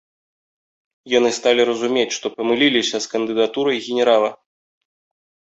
Яны 1.17 1.29
сталі 1.39 1.61
разумець, 1.69 2.15
што 2.17 2.25
памыліліся 2.39 2.97
з 3.07 3.13
кандыдатурай 3.13 3.77
генерала. 3.91 4.31